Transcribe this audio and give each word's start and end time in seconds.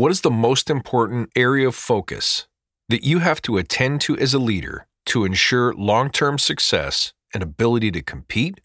What 0.00 0.10
is 0.10 0.22
the 0.22 0.30
most 0.30 0.70
important 0.70 1.28
area 1.36 1.68
of 1.68 1.74
focus 1.74 2.48
that 2.88 3.04
you 3.04 3.18
have 3.18 3.42
to 3.42 3.58
attend 3.58 4.00
to 4.00 4.16
as 4.16 4.32
a 4.32 4.38
leader 4.38 4.86
to 5.04 5.26
ensure 5.26 5.74
long 5.74 6.08
term 6.08 6.38
success 6.38 7.12
and 7.34 7.42
ability 7.42 7.90
to 7.90 8.00
compete? 8.00 8.62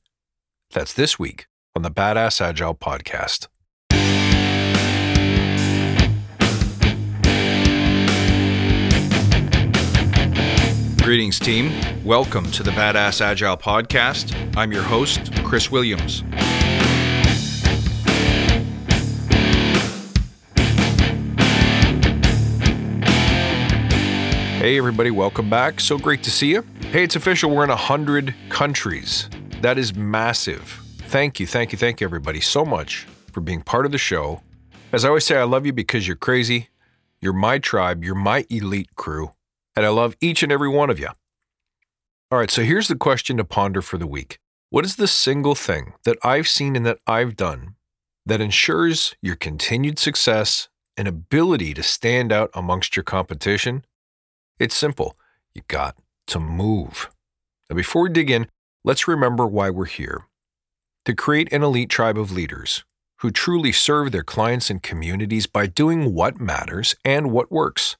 That's 0.71 0.93
this 0.93 1.19
week 1.19 1.47
on 1.75 1.81
the 1.81 1.91
Badass 1.91 2.39
Agile 2.39 2.73
podcast. 2.73 3.49
Greetings, 11.03 11.37
team. 11.37 11.73
Welcome 12.05 12.49
to 12.51 12.63
the 12.63 12.71
Badass 12.71 13.19
Agile 13.19 13.57
podcast. 13.57 14.33
I'm 14.55 14.71
your 14.71 14.83
host, 14.83 15.33
Chris 15.43 15.69
Williams. 15.69 16.23
Hey, 24.65 24.79
everybody, 24.79 25.11
welcome 25.11 25.47
back. 25.47 25.79
So 25.79 25.95
great 25.95 26.23
to 26.23 26.31
see 26.31 26.49
you. 26.49 26.65
Hey, 26.89 27.03
it's 27.03 27.15
official. 27.15 27.51
We're 27.51 27.65
in 27.65 27.69
100 27.69 28.33
countries. 28.49 29.29
That 29.61 29.77
is 29.77 29.93
massive. 29.93 30.81
Thank 31.03 31.39
you, 31.39 31.45
thank 31.45 31.71
you, 31.71 31.77
thank 31.77 32.01
you, 32.01 32.05
everybody, 32.05 32.41
so 32.41 32.65
much 32.65 33.05
for 33.31 33.41
being 33.41 33.61
part 33.61 33.85
of 33.85 33.91
the 33.91 33.99
show. 33.99 34.41
As 34.91 35.05
I 35.05 35.09
always 35.09 35.23
say, 35.23 35.37
I 35.37 35.43
love 35.43 35.67
you 35.67 35.71
because 35.71 36.07
you're 36.07 36.15
crazy. 36.15 36.69
You're 37.21 37.31
my 37.31 37.59
tribe. 37.59 38.03
You're 38.03 38.15
my 38.15 38.47
elite 38.49 38.95
crew. 38.95 39.33
And 39.75 39.85
I 39.85 39.89
love 39.89 40.15
each 40.19 40.41
and 40.41 40.51
every 40.51 40.69
one 40.69 40.89
of 40.89 40.97
you. 40.97 41.09
All 42.31 42.39
right, 42.39 42.49
so 42.49 42.63
here's 42.63 42.87
the 42.87 42.95
question 42.95 43.37
to 43.37 43.45
ponder 43.45 43.83
for 43.83 43.99
the 43.99 44.07
week 44.07 44.39
What 44.71 44.83
is 44.83 44.95
the 44.95 45.07
single 45.07 45.53
thing 45.53 45.93
that 46.05 46.17
I've 46.23 46.47
seen 46.47 46.75
and 46.75 46.87
that 46.87 46.97
I've 47.05 47.35
done 47.35 47.75
that 48.25 48.41
ensures 48.41 49.15
your 49.21 49.35
continued 49.35 49.99
success 49.99 50.69
and 50.97 51.07
ability 51.07 51.75
to 51.75 51.83
stand 51.83 52.31
out 52.31 52.49
amongst 52.55 52.95
your 52.95 53.03
competition? 53.03 53.85
It's 54.57 54.75
simple. 54.75 55.17
You 55.53 55.63
got 55.67 55.97
to 56.27 56.39
move. 56.39 57.09
Now, 57.69 57.75
before 57.75 58.03
we 58.03 58.09
dig 58.09 58.29
in, 58.29 58.47
let's 58.83 59.07
remember 59.07 59.45
why 59.45 59.69
we're 59.69 59.85
here 59.85 60.25
to 61.03 61.13
create 61.13 61.51
an 61.51 61.61
elite 61.61 61.89
tribe 61.89 62.17
of 62.17 62.31
leaders 62.31 62.83
who 63.19 63.31
truly 63.31 63.71
serve 63.71 64.11
their 64.11 64.23
clients 64.23 64.69
and 64.69 64.81
communities 64.81 65.45
by 65.45 65.67
doing 65.67 66.13
what 66.13 66.39
matters 66.39 66.95
and 67.03 67.31
what 67.31 67.51
works, 67.51 67.97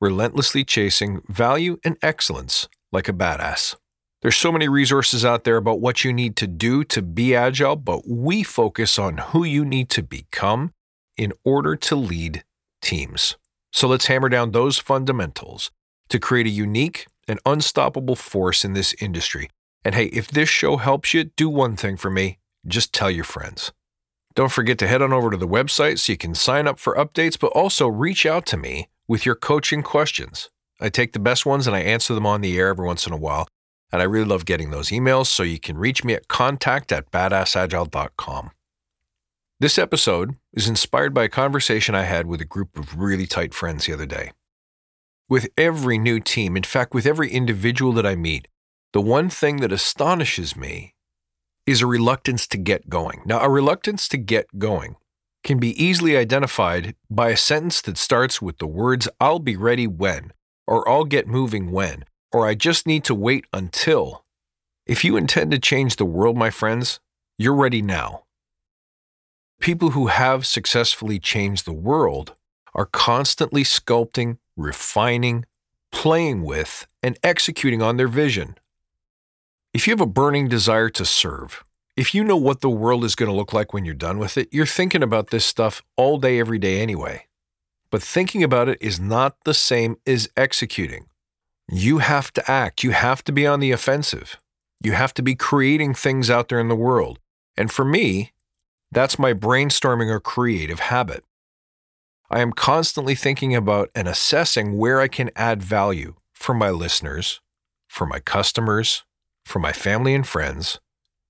relentlessly 0.00 0.64
chasing 0.64 1.22
value 1.28 1.78
and 1.84 1.96
excellence 2.02 2.68
like 2.90 3.08
a 3.08 3.12
badass. 3.12 3.76
There's 4.22 4.36
so 4.36 4.52
many 4.52 4.68
resources 4.68 5.24
out 5.24 5.44
there 5.44 5.56
about 5.56 5.80
what 5.80 6.04
you 6.04 6.12
need 6.12 6.36
to 6.36 6.46
do 6.46 6.84
to 6.84 7.02
be 7.02 7.34
agile, 7.34 7.76
but 7.76 8.08
we 8.08 8.42
focus 8.42 8.98
on 8.98 9.18
who 9.18 9.44
you 9.44 9.64
need 9.64 9.88
to 9.90 10.02
become 10.02 10.72
in 11.16 11.32
order 11.44 11.74
to 11.76 11.96
lead 11.96 12.44
teams. 12.80 13.36
So 13.72 13.88
let's 13.88 14.06
hammer 14.06 14.28
down 14.28 14.50
those 14.50 14.78
fundamentals 14.78 15.70
to 16.12 16.20
create 16.20 16.46
a 16.46 16.50
unique 16.50 17.06
and 17.26 17.40
unstoppable 17.44 18.16
force 18.16 18.64
in 18.64 18.74
this 18.74 18.94
industry. 19.00 19.50
And 19.84 19.94
hey, 19.94 20.06
if 20.06 20.28
this 20.28 20.48
show 20.48 20.76
helps 20.76 21.12
you, 21.12 21.24
do 21.24 21.48
one 21.48 21.76
thing 21.76 21.96
for 21.96 22.10
me 22.10 22.38
just 22.66 22.92
tell 22.92 23.10
your 23.10 23.24
friends. 23.24 23.72
Don't 24.34 24.52
forget 24.52 24.78
to 24.78 24.86
head 24.86 25.02
on 25.02 25.12
over 25.12 25.30
to 25.30 25.36
the 25.36 25.48
website 25.48 25.98
so 25.98 26.12
you 26.12 26.16
can 26.16 26.34
sign 26.34 26.66
up 26.66 26.78
for 26.78 26.94
updates, 26.94 27.38
but 27.38 27.48
also 27.48 27.86
reach 27.86 28.24
out 28.24 28.46
to 28.46 28.56
me 28.56 28.88
with 29.08 29.26
your 29.26 29.34
coaching 29.34 29.82
questions. 29.82 30.48
I 30.80 30.88
take 30.88 31.12
the 31.12 31.18
best 31.18 31.44
ones 31.44 31.66
and 31.66 31.76
I 31.76 31.80
answer 31.80 32.14
them 32.14 32.26
on 32.26 32.40
the 32.40 32.56
air 32.56 32.68
every 32.68 32.86
once 32.86 33.06
in 33.06 33.12
a 33.12 33.16
while. 33.18 33.46
And 33.92 34.00
I 34.00 34.04
really 34.06 34.24
love 34.24 34.46
getting 34.46 34.70
those 34.70 34.88
emails, 34.88 35.26
so 35.26 35.42
you 35.42 35.60
can 35.60 35.76
reach 35.76 36.02
me 36.02 36.14
at 36.14 36.28
contact 36.28 36.92
at 36.92 37.10
badassagile.com. 37.10 38.50
This 39.60 39.76
episode 39.76 40.36
is 40.54 40.66
inspired 40.66 41.12
by 41.12 41.24
a 41.24 41.28
conversation 41.28 41.94
I 41.94 42.04
had 42.04 42.26
with 42.26 42.40
a 42.40 42.46
group 42.46 42.78
of 42.78 42.98
really 42.98 43.26
tight 43.26 43.52
friends 43.52 43.84
the 43.84 43.92
other 43.92 44.06
day. 44.06 44.32
With 45.32 45.48
every 45.56 45.96
new 45.96 46.20
team, 46.20 46.58
in 46.58 46.62
fact, 46.62 46.92
with 46.92 47.06
every 47.06 47.30
individual 47.30 47.94
that 47.94 48.04
I 48.04 48.16
meet, 48.16 48.48
the 48.92 49.00
one 49.00 49.30
thing 49.30 49.62
that 49.62 49.72
astonishes 49.72 50.54
me 50.54 50.92
is 51.64 51.80
a 51.80 51.86
reluctance 51.86 52.46
to 52.48 52.58
get 52.58 52.90
going. 52.90 53.22
Now, 53.24 53.40
a 53.40 53.48
reluctance 53.48 54.08
to 54.08 54.18
get 54.18 54.58
going 54.58 54.96
can 55.42 55.58
be 55.58 55.70
easily 55.82 56.18
identified 56.18 56.96
by 57.08 57.30
a 57.30 57.38
sentence 57.38 57.80
that 57.80 57.96
starts 57.96 58.42
with 58.42 58.58
the 58.58 58.66
words, 58.66 59.08
I'll 59.20 59.38
be 59.38 59.56
ready 59.56 59.86
when, 59.86 60.34
or 60.66 60.86
I'll 60.86 61.06
get 61.06 61.26
moving 61.26 61.70
when, 61.72 62.04
or 62.30 62.46
I 62.46 62.54
just 62.54 62.86
need 62.86 63.02
to 63.04 63.14
wait 63.14 63.46
until. 63.54 64.26
If 64.84 65.02
you 65.02 65.16
intend 65.16 65.52
to 65.52 65.58
change 65.58 65.96
the 65.96 66.04
world, 66.04 66.36
my 66.36 66.50
friends, 66.50 67.00
you're 67.38 67.54
ready 67.54 67.80
now. 67.80 68.24
People 69.60 69.92
who 69.92 70.08
have 70.08 70.44
successfully 70.44 71.18
changed 71.18 71.64
the 71.64 71.72
world 71.72 72.34
are 72.74 72.84
constantly 72.84 73.64
sculpting 73.64 74.36
refining, 74.56 75.44
playing 75.90 76.42
with, 76.42 76.86
and 77.02 77.18
executing 77.22 77.82
on 77.82 77.96
their 77.96 78.08
vision. 78.08 78.56
If 79.72 79.86
you 79.86 79.92
have 79.92 80.00
a 80.00 80.06
burning 80.06 80.48
desire 80.48 80.90
to 80.90 81.04
serve, 81.04 81.64
if 81.96 82.14
you 82.14 82.24
know 82.24 82.36
what 82.36 82.60
the 82.60 82.70
world 82.70 83.04
is 83.04 83.14
going 83.14 83.30
to 83.30 83.36
look 83.36 83.52
like 83.52 83.72
when 83.72 83.84
you're 83.84 83.94
done 83.94 84.18
with 84.18 84.38
it, 84.38 84.48
you're 84.50 84.66
thinking 84.66 85.02
about 85.02 85.30
this 85.30 85.44
stuff 85.44 85.82
all 85.96 86.18
day, 86.18 86.38
every 86.38 86.58
day 86.58 86.80
anyway. 86.80 87.26
But 87.90 88.02
thinking 88.02 88.42
about 88.42 88.68
it 88.68 88.78
is 88.80 88.98
not 88.98 89.36
the 89.44 89.52
same 89.52 89.96
as 90.06 90.30
executing. 90.36 91.06
You 91.68 91.98
have 91.98 92.32
to 92.32 92.50
act, 92.50 92.82
you 92.82 92.90
have 92.90 93.22
to 93.24 93.32
be 93.32 93.46
on 93.46 93.60
the 93.60 93.70
offensive, 93.70 94.38
you 94.82 94.92
have 94.92 95.14
to 95.14 95.22
be 95.22 95.34
creating 95.34 95.94
things 95.94 96.30
out 96.30 96.48
there 96.48 96.60
in 96.60 96.68
the 96.68 96.74
world. 96.74 97.18
And 97.56 97.70
for 97.70 97.84
me, 97.84 98.32
that's 98.90 99.18
my 99.18 99.32
brainstorming 99.32 100.08
or 100.10 100.20
creative 100.20 100.80
habit. 100.80 101.24
I 102.34 102.40
am 102.40 102.54
constantly 102.54 103.14
thinking 103.14 103.54
about 103.54 103.90
and 103.94 104.08
assessing 104.08 104.78
where 104.78 105.02
I 105.02 105.08
can 105.08 105.30
add 105.36 105.62
value 105.62 106.14
for 106.32 106.54
my 106.54 106.70
listeners, 106.70 107.42
for 107.88 108.06
my 108.06 108.20
customers, 108.20 109.02
for 109.44 109.58
my 109.58 109.70
family 109.70 110.14
and 110.14 110.26
friends, 110.26 110.80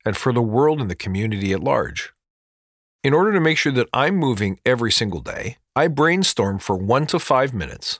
and 0.04 0.16
for 0.16 0.32
the 0.32 0.40
world 0.40 0.80
and 0.80 0.88
the 0.88 0.94
community 0.94 1.52
at 1.52 1.60
large. 1.60 2.12
In 3.02 3.12
order 3.12 3.32
to 3.32 3.40
make 3.40 3.58
sure 3.58 3.72
that 3.72 3.88
I'm 3.92 4.14
moving 4.14 4.60
every 4.64 4.92
single 4.92 5.18
day, 5.18 5.56
I 5.74 5.88
brainstorm 5.88 6.60
for 6.60 6.76
one 6.76 7.08
to 7.08 7.18
five 7.18 7.52
minutes. 7.52 7.98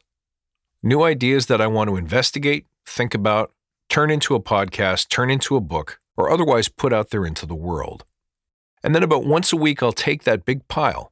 New 0.80 1.02
ideas 1.02 1.46
that 1.46 1.60
I 1.60 1.66
want 1.66 1.90
to 1.90 1.96
investigate, 1.96 2.66
think 2.86 3.14
about, 3.14 3.50
turn 3.88 4.12
into 4.12 4.36
a 4.36 4.40
podcast, 4.40 5.08
turn 5.08 5.28
into 5.28 5.56
a 5.56 5.60
book, 5.60 5.98
or 6.16 6.30
otherwise 6.30 6.68
put 6.68 6.92
out 6.92 7.10
there 7.10 7.26
into 7.26 7.46
the 7.46 7.56
world. 7.56 8.04
And 8.84 8.94
then 8.94 9.02
about 9.02 9.24
once 9.24 9.52
a 9.52 9.56
week, 9.56 9.82
I'll 9.82 9.90
take 9.90 10.22
that 10.22 10.44
big 10.44 10.68
pile 10.68 11.11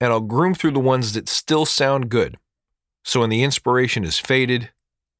and 0.00 0.12
I'll 0.12 0.20
groom 0.20 0.54
through 0.54 0.72
the 0.72 0.80
ones 0.80 1.12
that 1.12 1.28
still 1.28 1.66
sound 1.66 2.08
good. 2.08 2.36
So 3.04 3.20
when 3.20 3.30
the 3.30 3.42
inspiration 3.42 4.04
is 4.04 4.18
faded 4.18 4.70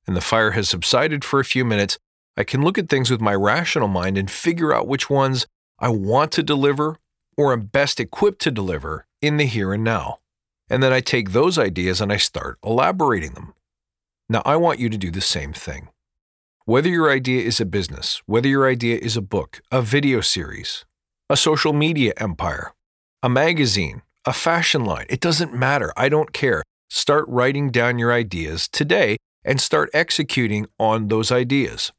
and 0.07 0.17
the 0.17 0.21
fire 0.21 0.53
has 0.53 0.69
subsided 0.69 1.25
for 1.25 1.39
a 1.39 1.45
few 1.45 1.65
minutes, 1.65 1.99
I 2.37 2.45
can 2.45 2.63
look 2.63 2.79
at 2.79 2.89
things 2.89 3.11
with 3.11 3.21
my 3.21 3.35
rational 3.35 3.89
mind 3.89 4.17
and 4.17 4.31
figure 4.31 4.75
out 4.75 4.89
which 4.89 5.11
ones 5.11 5.47
I 5.79 5.89
want 5.89 6.33
to 6.33 6.43
deliver 6.43 6.97
or 7.37 7.53
am 7.53 7.67
best 7.67 8.01
equipped 8.01 8.41
to 8.43 8.51
deliver 8.51 9.07
in 9.21 9.37
the 9.37 9.45
here 9.45 9.73
and 9.73 9.85
now. 9.85 10.19
And 10.69 10.83
then 10.83 10.93
I 10.93 11.01
take 11.01 11.33
those 11.33 11.59
ideas 11.59 12.01
and 12.01 12.13
I 12.13 12.17
start 12.17 12.59
elaborating 12.65 13.33
them. 13.33 13.55
Now, 14.29 14.43
I 14.45 14.57
want 14.57 14.79
you 14.79 14.89
to 14.89 14.97
do 14.97 15.11
the 15.11 15.21
same 15.21 15.53
thing. 15.53 15.89
Whether 16.65 16.89
your 16.89 17.11
idea 17.11 17.43
is 17.43 17.61
a 17.61 17.65
business, 17.65 18.23
whether 18.27 18.49
your 18.49 18.69
idea 18.69 18.97
is 18.99 19.17
a 19.17 19.23
book, 19.23 19.61
a 19.73 19.83
video 19.83 20.21
series, 20.21 20.85
a 21.29 21.37
social 21.37 21.73
media 21.73 22.13
empire, 22.19 22.73
a 23.23 23.29
magazine, 23.29 24.03
a 24.25 24.33
fashion 24.33 24.85
line. 24.85 25.07
It 25.09 25.21
doesn't 25.21 25.55
matter. 25.55 25.93
I 25.97 26.09
don't 26.09 26.33
care. 26.33 26.63
Start 26.89 27.25
writing 27.29 27.71
down 27.71 27.99
your 27.99 28.13
ideas 28.13 28.69
today 28.69 29.17
and 29.45 29.61
start 29.61 29.91
executing 29.95 30.67
on 30.79 31.09
those 31.09 31.33
ideas. 31.33 31.93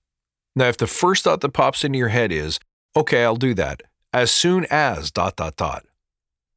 Now, 0.56 0.68
if 0.68 0.78
the 0.78 0.88
first 0.88 1.24
thought 1.24 1.42
that 1.42 1.54
pops 1.54 1.84
into 1.84 1.98
your 1.98 2.10
head 2.10 2.32
is, 2.32 2.60
okay, 2.96 3.24
I'll 3.24 3.36
do 3.36 3.54
that, 3.56 3.84
as 4.14 4.32
soon 4.32 4.66
as 4.70 5.12
dot 5.12 5.38
dot 5.38 5.56
dot, 5.56 5.86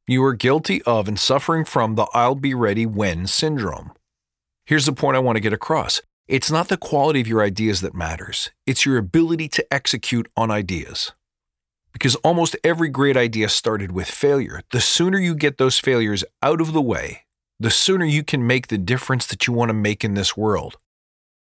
you 0.07 0.23
are 0.23 0.33
guilty 0.33 0.81
of 0.83 1.07
and 1.07 1.19
suffering 1.19 1.65
from 1.65 1.95
the 1.95 2.07
I'll 2.13 2.35
be 2.35 2.53
ready 2.53 2.85
when 2.85 3.25
syndrome. 3.25 3.93
Here's 4.65 4.85
the 4.85 4.93
point 4.93 5.15
I 5.15 5.21
want 5.21 5.37
to 5.37 5.41
get 5.41 5.53
across 5.53 6.01
it's 6.27 6.51
not 6.51 6.67
the 6.67 6.77
quality 6.77 7.21
of 7.21 7.27
your 7.27 7.41
ideas 7.41 7.81
that 7.81 7.95
matters, 7.95 8.51
it's 8.67 8.85
your 8.85 8.97
ability 8.97 9.47
to 9.49 9.73
execute 9.73 10.27
on 10.35 10.51
ideas 10.51 11.13
because 11.95 12.15
almost 12.15 12.57
every 12.61 12.89
great 12.89 13.15
idea 13.15 13.47
started 13.47 13.93
with 13.93 14.05
failure. 14.05 14.59
The 14.71 14.81
sooner 14.81 15.17
you 15.17 15.33
get 15.33 15.57
those 15.57 15.79
failures 15.79 16.25
out 16.43 16.59
of 16.59 16.73
the 16.73 16.81
way, 16.81 17.21
the 17.57 17.71
sooner 17.71 18.03
you 18.03 18.21
can 18.21 18.45
make 18.45 18.67
the 18.67 18.77
difference 18.77 19.25
that 19.27 19.47
you 19.47 19.53
want 19.53 19.69
to 19.69 19.73
make 19.73 20.03
in 20.03 20.13
this 20.13 20.35
world. 20.35 20.75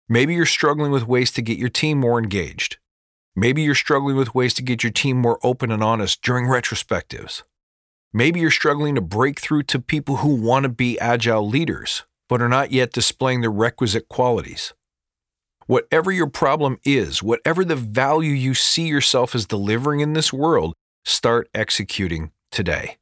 Maybe 0.06 0.34
you're 0.34 0.44
struggling 0.44 0.92
with 0.92 1.08
ways 1.08 1.30
to 1.30 1.40
get 1.40 1.56
your 1.56 1.70
team 1.70 1.98
more 1.98 2.18
engaged. 2.18 2.76
Maybe 3.34 3.62
you're 3.62 3.74
struggling 3.74 4.16
with 4.16 4.34
ways 4.34 4.52
to 4.54 4.62
get 4.62 4.82
your 4.82 4.92
team 4.92 5.16
more 5.16 5.38
open 5.42 5.70
and 5.70 5.82
honest 5.82 6.20
during 6.20 6.44
retrospectives. 6.44 7.42
Maybe 8.12 8.40
you're 8.40 8.50
struggling 8.50 8.96
to 8.96 9.00
break 9.00 9.40
through 9.40 9.62
to 9.62 9.80
people 9.80 10.16
who 10.16 10.34
want 10.34 10.64
to 10.64 10.68
be 10.68 11.00
agile 11.00 11.48
leaders, 11.48 12.02
but 12.28 12.42
are 12.42 12.50
not 12.50 12.70
yet 12.70 12.92
displaying 12.92 13.40
the 13.40 13.48
requisite 13.48 14.10
qualities. 14.10 14.74
Whatever 15.66 16.12
your 16.12 16.28
problem 16.28 16.78
is, 16.84 17.22
whatever 17.22 17.64
the 17.64 17.76
value 17.76 18.32
you 18.32 18.54
see 18.54 18.86
yourself 18.86 19.34
as 19.34 19.46
delivering 19.46 20.00
in 20.00 20.12
this 20.12 20.32
world, 20.32 20.74
start 21.04 21.48
executing 21.54 22.32
today. 22.50 22.96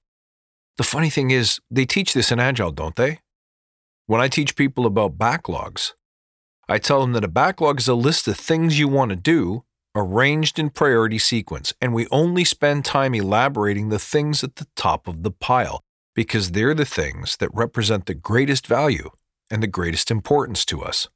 The 0.76 0.84
funny 0.84 1.10
thing 1.10 1.30
is, 1.30 1.60
they 1.70 1.84
teach 1.84 2.14
this 2.14 2.32
in 2.32 2.38
Agile, 2.38 2.72
don't 2.72 2.96
they? 2.96 3.18
When 4.06 4.20
I 4.20 4.28
teach 4.28 4.56
people 4.56 4.86
about 4.86 5.18
backlogs, 5.18 5.92
I 6.68 6.78
tell 6.78 7.00
them 7.00 7.12
that 7.12 7.24
a 7.24 7.28
backlog 7.28 7.80
is 7.80 7.88
a 7.88 7.94
list 7.94 8.28
of 8.28 8.36
things 8.36 8.78
you 8.78 8.88
want 8.88 9.10
to 9.10 9.16
do 9.16 9.64
arranged 9.94 10.58
in 10.58 10.70
priority 10.70 11.18
sequence, 11.18 11.74
and 11.80 11.92
we 11.92 12.06
only 12.10 12.44
spend 12.44 12.84
time 12.84 13.14
elaborating 13.14 13.88
the 13.88 13.98
things 13.98 14.42
at 14.42 14.56
the 14.56 14.66
top 14.74 15.06
of 15.06 15.22
the 15.22 15.30
pile 15.30 15.82
because 16.14 16.52
they're 16.52 16.74
the 16.74 16.84
things 16.84 17.36
that 17.38 17.50
represent 17.52 18.06
the 18.06 18.14
greatest 18.14 18.66
value 18.66 19.10
and 19.50 19.62
the 19.62 19.66
greatest 19.66 20.10
importance 20.10 20.64
to 20.64 20.82
us. 20.82 21.08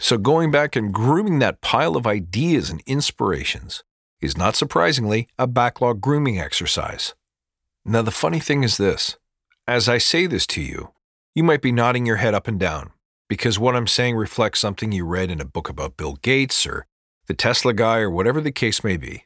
So, 0.00 0.16
going 0.16 0.52
back 0.52 0.76
and 0.76 0.94
grooming 0.94 1.40
that 1.40 1.60
pile 1.60 1.96
of 1.96 2.06
ideas 2.06 2.70
and 2.70 2.82
inspirations 2.86 3.82
is 4.20 4.36
not 4.36 4.54
surprisingly 4.54 5.28
a 5.38 5.46
backlog 5.46 6.00
grooming 6.00 6.38
exercise. 6.38 7.14
Now, 7.84 8.02
the 8.02 8.12
funny 8.12 8.38
thing 8.38 8.62
is 8.62 8.76
this 8.76 9.16
as 9.66 9.88
I 9.88 9.98
say 9.98 10.26
this 10.26 10.46
to 10.48 10.62
you, 10.62 10.92
you 11.34 11.42
might 11.42 11.62
be 11.62 11.72
nodding 11.72 12.06
your 12.06 12.16
head 12.16 12.32
up 12.32 12.46
and 12.46 12.60
down 12.60 12.92
because 13.28 13.58
what 13.58 13.74
I'm 13.74 13.86
saying 13.86 14.16
reflects 14.16 14.60
something 14.60 14.92
you 14.92 15.04
read 15.04 15.30
in 15.30 15.40
a 15.40 15.44
book 15.44 15.68
about 15.68 15.96
Bill 15.96 16.14
Gates 16.22 16.64
or 16.64 16.86
the 17.26 17.34
Tesla 17.34 17.74
guy 17.74 17.98
or 17.98 18.10
whatever 18.10 18.40
the 18.40 18.52
case 18.52 18.84
may 18.84 18.96
be. 18.96 19.24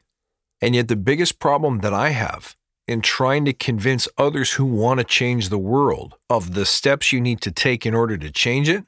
And 0.59 0.73
yet, 0.75 0.87
the 0.87 0.95
biggest 0.95 1.39
problem 1.39 1.79
that 1.79 1.93
I 1.93 2.09
have 2.09 2.55
in 2.87 3.01
trying 3.01 3.45
to 3.45 3.53
convince 3.53 4.07
others 4.17 4.53
who 4.53 4.65
want 4.65 4.99
to 4.99 5.03
change 5.05 5.49
the 5.49 5.57
world 5.57 6.15
of 6.29 6.55
the 6.55 6.65
steps 6.65 7.13
you 7.13 7.21
need 7.21 7.41
to 7.41 7.51
take 7.51 7.85
in 7.85 7.93
order 7.93 8.17
to 8.17 8.31
change 8.31 8.67
it 8.67 8.85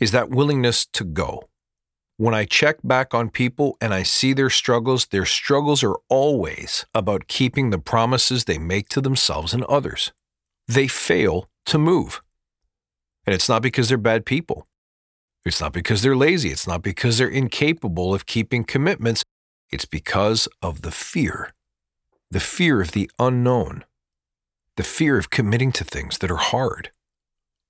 is 0.00 0.12
that 0.12 0.30
willingness 0.30 0.86
to 0.86 1.04
go. 1.04 1.42
When 2.18 2.34
I 2.34 2.44
check 2.44 2.78
back 2.82 3.12
on 3.12 3.28
people 3.28 3.76
and 3.80 3.92
I 3.92 4.02
see 4.02 4.32
their 4.32 4.50
struggles, 4.50 5.06
their 5.06 5.26
struggles 5.26 5.82
are 5.82 5.96
always 6.08 6.86
about 6.94 7.28
keeping 7.28 7.70
the 7.70 7.78
promises 7.78 8.44
they 8.44 8.58
make 8.58 8.88
to 8.90 9.00
themselves 9.00 9.52
and 9.52 9.64
others. 9.64 10.12
They 10.66 10.88
fail 10.88 11.48
to 11.66 11.78
move. 11.78 12.22
And 13.26 13.34
it's 13.34 13.48
not 13.48 13.60
because 13.62 13.88
they're 13.88 13.98
bad 13.98 14.24
people. 14.24 14.66
It's 15.44 15.60
not 15.60 15.72
because 15.72 16.02
they're 16.02 16.16
lazy. 16.16 16.50
It's 16.50 16.66
not 16.66 16.82
because 16.82 17.18
they're 17.18 17.28
incapable 17.28 18.14
of 18.14 18.26
keeping 18.26 18.64
commitments. 18.64 19.22
It's 19.70 19.84
because 19.84 20.48
of 20.62 20.82
the 20.82 20.90
fear 20.90 21.52
the 22.30 22.40
fear 22.40 22.80
of 22.80 22.92
the 22.92 23.10
unknown, 23.18 23.84
the 24.76 24.82
fear 24.82 25.16
of 25.16 25.30
committing 25.30 25.72
to 25.72 25.84
things 25.84 26.18
that 26.18 26.30
are 26.30 26.36
hard, 26.36 26.90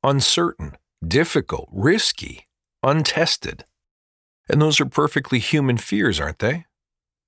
uncertain, 0.02 0.76
difficult, 1.06 1.68
risky, 1.72 2.46
untested. 2.82 3.64
And 4.48 4.62
those 4.62 4.80
are 4.80 4.86
perfectly 4.86 5.38
human 5.38 5.76
fears, 5.76 6.20
aren't 6.20 6.38
they? 6.38 6.66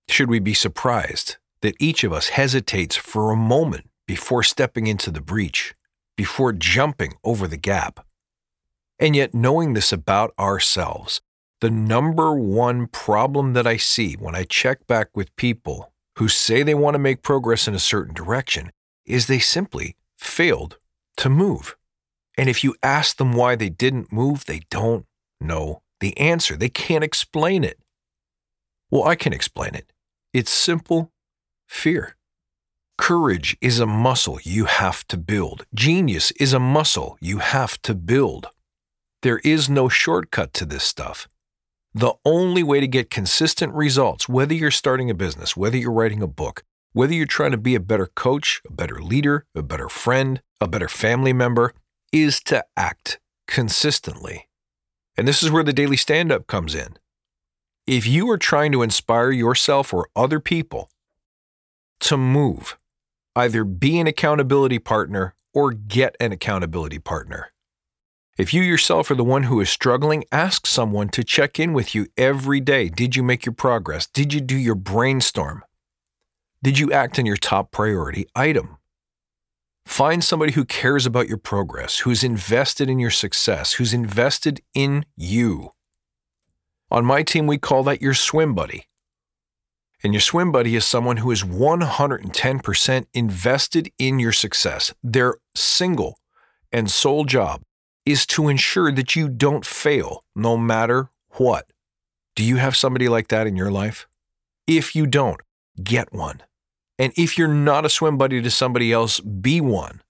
Should 0.08 0.30
we 0.30 0.38
be 0.38 0.54
surprised 0.54 1.36
that 1.62 1.76
each 1.80 2.04
of 2.04 2.12
us 2.12 2.28
hesitates 2.28 2.96
for 2.96 3.30
a 3.30 3.36
moment 3.36 3.88
before 4.06 4.42
stepping 4.42 4.86
into 4.86 5.10
the 5.10 5.20
breach, 5.20 5.74
before 6.16 6.52
jumping 6.52 7.14
over 7.24 7.46
the 7.46 7.56
gap? 7.56 8.06
And 8.98 9.14
yet, 9.14 9.34
knowing 9.34 9.74
this 9.74 9.92
about 9.92 10.32
ourselves, 10.38 11.20
the 11.60 11.70
number 11.70 12.34
one 12.34 12.86
problem 12.86 13.52
that 13.52 13.66
I 13.66 13.76
see 13.76 14.14
when 14.14 14.34
I 14.34 14.44
check 14.44 14.86
back 14.86 15.16
with 15.16 15.34
people 15.36 15.92
who 16.16 16.28
say 16.28 16.62
they 16.62 16.74
want 16.74 16.94
to 16.94 16.98
make 16.98 17.22
progress 17.22 17.68
in 17.68 17.74
a 17.74 17.80
certain 17.80 18.14
direction 18.14 18.70
is 19.04 19.26
they 19.26 19.38
simply 19.38 19.96
failed 20.16 20.78
to 21.16 21.28
move. 21.28 21.76
And 22.38 22.48
if 22.48 22.62
you 22.62 22.76
ask 22.84 23.16
them 23.16 23.32
why 23.32 23.56
they 23.56 23.68
didn't 23.68 24.12
move, 24.12 24.46
they 24.46 24.60
don't 24.70 25.04
know 25.40 25.82
the 25.98 26.16
answer. 26.16 26.56
They 26.56 26.68
can't 26.68 27.02
explain 27.02 27.64
it. 27.64 27.78
Well, 28.90 29.02
I 29.02 29.16
can 29.16 29.32
explain 29.32 29.74
it. 29.74 29.92
It's 30.32 30.50
simple 30.50 31.10
fear. 31.66 32.16
Courage 32.96 33.56
is 33.60 33.80
a 33.80 33.86
muscle 33.86 34.38
you 34.44 34.66
have 34.66 35.06
to 35.08 35.16
build. 35.16 35.66
Genius 35.74 36.30
is 36.32 36.52
a 36.52 36.60
muscle 36.60 37.18
you 37.20 37.38
have 37.38 37.82
to 37.82 37.94
build. 37.94 38.46
There 39.22 39.40
is 39.44 39.68
no 39.68 39.88
shortcut 39.88 40.52
to 40.54 40.64
this 40.64 40.84
stuff. 40.84 41.26
The 41.92 42.14
only 42.24 42.62
way 42.62 42.78
to 42.78 42.86
get 42.86 43.10
consistent 43.10 43.74
results, 43.74 44.28
whether 44.28 44.54
you're 44.54 44.70
starting 44.70 45.10
a 45.10 45.14
business, 45.14 45.56
whether 45.56 45.76
you're 45.76 45.90
writing 45.90 46.22
a 46.22 46.28
book, 46.28 46.62
whether 46.92 47.14
you're 47.14 47.26
trying 47.26 47.50
to 47.50 47.56
be 47.56 47.74
a 47.74 47.80
better 47.80 48.06
coach, 48.06 48.60
a 48.68 48.72
better 48.72 49.02
leader, 49.02 49.44
a 49.56 49.62
better 49.62 49.88
friend, 49.88 50.40
a 50.60 50.68
better 50.68 50.88
family 50.88 51.32
member, 51.32 51.72
is 52.12 52.40
to 52.40 52.64
act 52.76 53.18
consistently. 53.46 54.48
And 55.16 55.26
this 55.26 55.42
is 55.42 55.50
where 55.50 55.64
the 55.64 55.72
daily 55.72 55.96
stand 55.96 56.30
up 56.30 56.46
comes 56.46 56.74
in. 56.74 56.96
If 57.86 58.06
you 58.06 58.30
are 58.30 58.38
trying 58.38 58.72
to 58.72 58.82
inspire 58.82 59.30
yourself 59.30 59.92
or 59.92 60.08
other 60.14 60.40
people 60.40 60.90
to 62.00 62.16
move, 62.16 62.76
either 63.34 63.64
be 63.64 63.98
an 63.98 64.06
accountability 64.06 64.78
partner 64.78 65.34
or 65.54 65.72
get 65.72 66.16
an 66.20 66.32
accountability 66.32 66.98
partner. 66.98 67.52
If 68.38 68.54
you 68.54 68.62
yourself 68.62 69.10
are 69.10 69.16
the 69.16 69.24
one 69.24 69.44
who 69.44 69.60
is 69.60 69.68
struggling, 69.68 70.24
ask 70.30 70.66
someone 70.66 71.08
to 71.08 71.24
check 71.24 71.58
in 71.58 71.72
with 71.72 71.94
you 71.94 72.06
every 72.16 72.60
day. 72.60 72.88
Did 72.88 73.16
you 73.16 73.22
make 73.24 73.44
your 73.44 73.52
progress? 73.52 74.06
Did 74.06 74.32
you 74.32 74.40
do 74.40 74.56
your 74.56 74.76
brainstorm? 74.76 75.64
Did 76.62 76.78
you 76.78 76.92
act 76.92 77.18
on 77.18 77.26
your 77.26 77.36
top 77.36 77.72
priority 77.72 78.28
item? 78.36 78.77
Find 79.88 80.22
somebody 80.22 80.52
who 80.52 80.66
cares 80.66 81.06
about 81.06 81.28
your 81.28 81.38
progress, 81.38 82.00
who's 82.00 82.22
invested 82.22 82.90
in 82.90 82.98
your 82.98 83.10
success, 83.10 83.72
who's 83.72 83.94
invested 83.94 84.60
in 84.74 85.06
you. 85.16 85.70
On 86.90 87.06
my 87.06 87.22
team, 87.22 87.46
we 87.46 87.56
call 87.56 87.82
that 87.84 88.02
your 88.02 88.12
swim 88.12 88.54
buddy. 88.54 88.84
And 90.04 90.12
your 90.12 90.20
swim 90.20 90.52
buddy 90.52 90.76
is 90.76 90.84
someone 90.84 91.16
who 91.16 91.30
is 91.30 91.42
110% 91.42 93.06
invested 93.14 93.90
in 93.98 94.20
your 94.20 94.30
success. 94.30 94.92
Their 95.02 95.38
single 95.56 96.18
and 96.70 96.90
sole 96.90 97.24
job 97.24 97.62
is 98.04 98.26
to 98.26 98.48
ensure 98.48 98.92
that 98.92 99.16
you 99.16 99.26
don't 99.28 99.64
fail 99.64 100.22
no 100.36 100.56
matter 100.58 101.08
what. 101.38 101.72
Do 102.36 102.44
you 102.44 102.56
have 102.56 102.76
somebody 102.76 103.08
like 103.08 103.28
that 103.28 103.46
in 103.46 103.56
your 103.56 103.70
life? 103.70 104.06
If 104.66 104.94
you 104.94 105.06
don't, 105.06 105.40
get 105.82 106.12
one. 106.12 106.42
And 106.98 107.12
if 107.16 107.38
you're 107.38 107.48
not 107.48 107.84
a 107.84 107.88
swim 107.88 108.18
buddy 108.18 108.42
to 108.42 108.50
somebody 108.50 108.92
else, 108.92 109.20
be 109.20 109.60
one. 109.60 110.02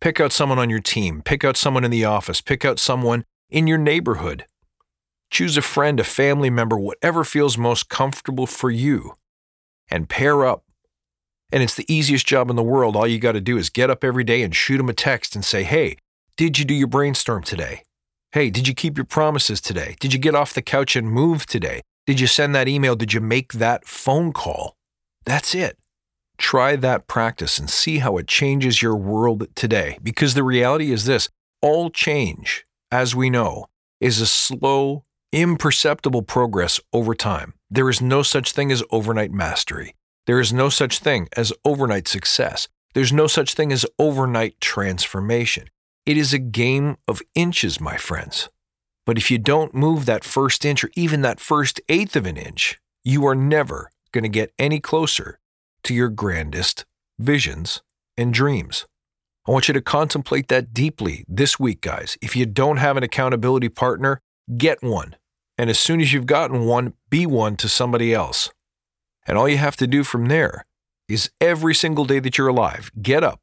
Pick 0.00 0.20
out 0.20 0.32
someone 0.32 0.58
on 0.58 0.70
your 0.70 0.80
team, 0.80 1.22
pick 1.22 1.44
out 1.44 1.56
someone 1.56 1.84
in 1.84 1.90
the 1.90 2.04
office, 2.04 2.40
pick 2.40 2.64
out 2.64 2.78
someone 2.78 3.24
in 3.50 3.66
your 3.66 3.78
neighborhood. 3.78 4.46
Choose 5.30 5.56
a 5.56 5.62
friend, 5.62 6.00
a 6.00 6.04
family 6.04 6.50
member, 6.50 6.78
whatever 6.78 7.24
feels 7.24 7.58
most 7.58 7.88
comfortable 7.88 8.46
for 8.46 8.70
you, 8.70 9.14
and 9.90 10.08
pair 10.08 10.46
up. 10.46 10.64
And 11.52 11.62
it's 11.62 11.74
the 11.74 11.92
easiest 11.92 12.26
job 12.26 12.48
in 12.48 12.56
the 12.56 12.62
world. 12.62 12.96
All 12.96 13.06
you 13.06 13.18
got 13.18 13.32
to 13.32 13.40
do 13.40 13.58
is 13.58 13.70
get 13.70 13.90
up 13.90 14.04
every 14.04 14.24
day 14.24 14.42
and 14.42 14.54
shoot 14.54 14.78
them 14.78 14.88
a 14.88 14.94
text 14.94 15.34
and 15.34 15.44
say, 15.44 15.64
hey, 15.64 15.96
did 16.36 16.58
you 16.58 16.64
do 16.64 16.74
your 16.74 16.86
brainstorm 16.86 17.42
today? 17.42 17.82
Hey, 18.32 18.50
did 18.50 18.68
you 18.68 18.74
keep 18.74 18.96
your 18.96 19.04
promises 19.04 19.60
today? 19.60 19.96
Did 19.98 20.12
you 20.12 20.18
get 20.20 20.36
off 20.36 20.54
the 20.54 20.62
couch 20.62 20.94
and 20.94 21.10
move 21.10 21.46
today? 21.46 21.82
Did 22.06 22.20
you 22.20 22.28
send 22.28 22.54
that 22.54 22.68
email? 22.68 22.94
Did 22.94 23.12
you 23.12 23.20
make 23.20 23.54
that 23.54 23.84
phone 23.86 24.32
call? 24.32 24.76
That's 25.24 25.54
it. 25.54 25.76
Try 26.40 26.74
that 26.76 27.06
practice 27.06 27.58
and 27.58 27.68
see 27.68 27.98
how 27.98 28.16
it 28.16 28.26
changes 28.26 28.80
your 28.80 28.96
world 28.96 29.46
today. 29.54 29.98
Because 30.02 30.32
the 30.32 30.42
reality 30.42 30.90
is 30.90 31.04
this 31.04 31.28
all 31.60 31.90
change, 31.90 32.64
as 32.90 33.14
we 33.14 33.28
know, 33.28 33.66
is 34.00 34.22
a 34.22 34.26
slow, 34.26 35.02
imperceptible 35.32 36.22
progress 36.22 36.80
over 36.94 37.14
time. 37.14 37.52
There 37.70 37.90
is 37.90 38.00
no 38.00 38.22
such 38.22 38.52
thing 38.52 38.72
as 38.72 38.82
overnight 38.90 39.30
mastery. 39.30 39.94
There 40.26 40.40
is 40.40 40.50
no 40.50 40.70
such 40.70 40.98
thing 40.98 41.28
as 41.36 41.52
overnight 41.62 42.08
success. 42.08 42.68
There's 42.94 43.12
no 43.12 43.26
such 43.26 43.52
thing 43.52 43.70
as 43.70 43.84
overnight 43.98 44.58
transformation. 44.62 45.68
It 46.06 46.16
is 46.16 46.32
a 46.32 46.38
game 46.38 46.96
of 47.06 47.20
inches, 47.34 47.82
my 47.82 47.98
friends. 47.98 48.48
But 49.04 49.18
if 49.18 49.30
you 49.30 49.36
don't 49.36 49.74
move 49.74 50.06
that 50.06 50.24
first 50.24 50.64
inch 50.64 50.84
or 50.84 50.90
even 50.96 51.20
that 51.20 51.38
first 51.38 51.82
eighth 51.90 52.16
of 52.16 52.24
an 52.26 52.38
inch, 52.38 52.80
you 53.04 53.26
are 53.26 53.34
never 53.34 53.90
going 54.10 54.24
to 54.24 54.30
get 54.30 54.54
any 54.58 54.80
closer 54.80 55.38
to 55.84 55.94
your 55.94 56.08
grandest 56.08 56.84
visions 57.18 57.82
and 58.16 58.32
dreams. 58.32 58.86
I 59.46 59.52
want 59.52 59.68
you 59.68 59.74
to 59.74 59.80
contemplate 59.80 60.48
that 60.48 60.72
deeply 60.74 61.24
this 61.26 61.58
week, 61.58 61.80
guys. 61.80 62.16
If 62.20 62.36
you 62.36 62.46
don't 62.46 62.76
have 62.76 62.96
an 62.96 63.02
accountability 63.02 63.68
partner, 63.68 64.20
get 64.56 64.82
one. 64.82 65.16
And 65.56 65.68
as 65.70 65.78
soon 65.78 66.00
as 66.00 66.12
you've 66.12 66.26
gotten 66.26 66.64
one, 66.64 66.94
be 67.08 67.26
one 67.26 67.56
to 67.56 67.68
somebody 67.68 68.14
else. 68.14 68.50
And 69.26 69.36
all 69.36 69.48
you 69.48 69.58
have 69.58 69.76
to 69.76 69.86
do 69.86 70.04
from 70.04 70.26
there 70.26 70.66
is 71.08 71.30
every 71.40 71.74
single 71.74 72.04
day 72.04 72.18
that 72.20 72.38
you're 72.38 72.48
alive, 72.48 72.90
get 73.02 73.24
up, 73.24 73.40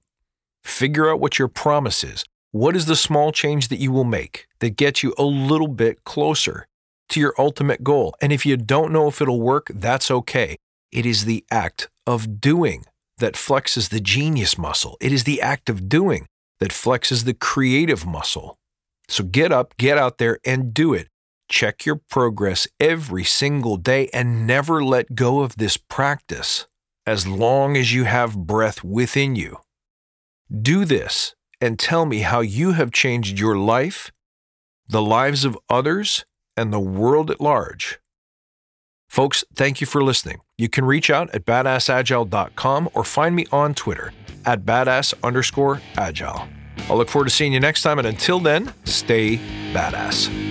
figure 0.63 1.09
out 1.11 1.19
what 1.19 1.37
your 1.37 1.47
promise 1.47 2.03
is, 2.03 2.23
what 2.51 2.75
is 2.75 2.85
the 2.85 2.95
small 2.95 3.31
change 3.31 3.67
that 3.67 3.79
you 3.79 3.91
will 3.91 4.03
make 4.03 4.47
that 4.59 4.77
gets 4.77 5.03
you 5.03 5.13
a 5.17 5.23
little 5.23 5.67
bit 5.67 6.03
closer 6.03 6.67
to 7.09 7.19
your 7.19 7.33
ultimate 7.37 7.83
goal? 7.83 8.15
And 8.21 8.31
if 8.31 8.45
you 8.45 8.57
don't 8.57 8.91
know 8.91 9.07
if 9.07 9.21
it'll 9.21 9.41
work, 9.41 9.69
that's 9.73 10.09
okay. 10.09 10.57
It 10.91 11.05
is 11.05 11.25
the 11.25 11.45
act 11.51 11.89
of 12.05 12.39
doing 12.39 12.85
that 13.17 13.33
flexes 13.33 13.89
the 13.89 13.99
genius 13.99 14.57
muscle. 14.57 14.97
It 15.01 15.11
is 15.11 15.23
the 15.23 15.41
act 15.41 15.69
of 15.69 15.89
doing 15.89 16.27
that 16.59 16.71
flexes 16.71 17.25
the 17.25 17.33
creative 17.33 18.05
muscle. 18.05 18.57
So 19.07 19.23
get 19.23 19.51
up, 19.51 19.75
get 19.77 19.97
out 19.97 20.17
there, 20.17 20.39
and 20.45 20.73
do 20.73 20.93
it. 20.93 21.07
Check 21.49 21.85
your 21.85 22.01
progress 22.09 22.67
every 22.79 23.23
single 23.23 23.77
day 23.77 24.09
and 24.13 24.45
never 24.45 24.83
let 24.83 25.15
go 25.15 25.39
of 25.39 25.55
this 25.57 25.77
practice 25.77 26.65
as 27.05 27.25
long 27.27 27.77
as 27.77 27.93
you 27.93 28.03
have 28.03 28.37
breath 28.37 28.83
within 28.83 29.35
you. 29.35 29.57
Do 30.61 30.83
this 30.83 31.35
and 31.61 31.79
tell 31.79 32.05
me 32.05 32.19
how 32.19 32.41
you 32.41 32.73
have 32.73 32.91
changed 32.91 33.39
your 33.39 33.57
life, 33.57 34.11
the 34.87 35.01
lives 35.01 35.45
of 35.45 35.57
others, 35.69 36.25
and 36.57 36.73
the 36.73 36.79
world 36.79 37.31
at 37.31 37.39
large. 37.39 37.99
Folks, 39.07 39.45
thank 39.55 39.79
you 39.79 39.87
for 39.87 40.03
listening. 40.03 40.41
You 40.57 40.69
can 40.69 40.85
reach 40.85 41.11
out 41.11 41.29
at 41.35 41.45
badassagile.com 41.45 42.89
or 42.95 43.03
find 43.03 43.35
me 43.35 43.45
on 43.51 43.75
Twitter 43.75 44.11
at 44.43 44.65
badass 44.65 45.13
underscore 45.23 45.81
agile. 45.97 46.47
I'll 46.89 46.97
look 46.97 47.09
forward 47.09 47.25
to 47.25 47.29
seeing 47.29 47.53
you 47.53 47.59
next 47.59 47.83
time, 47.83 47.99
and 47.99 48.07
until 48.07 48.39
then, 48.39 48.73
stay 48.83 49.37
badass. 49.71 50.46